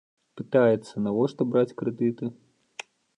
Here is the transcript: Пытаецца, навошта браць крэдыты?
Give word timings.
Пытаецца, 0.39 1.03
навошта 1.07 1.41
браць 1.51 1.75
крэдыты? 1.83 2.31